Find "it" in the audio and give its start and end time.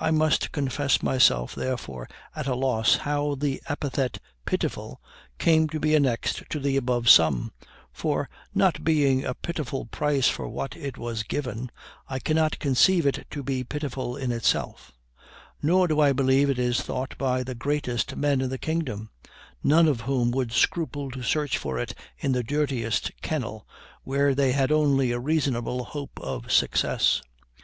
10.76-10.98, 13.06-13.28, 16.50-16.58, 21.78-21.94